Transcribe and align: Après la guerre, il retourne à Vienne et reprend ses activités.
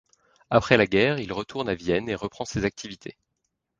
Après 0.49 0.77
la 0.77 0.87
guerre, 0.87 1.19
il 1.19 1.31
retourne 1.31 1.69
à 1.69 1.75
Vienne 1.75 2.09
et 2.09 2.15
reprend 2.15 2.43
ses 2.43 2.65
activités. 2.65 3.17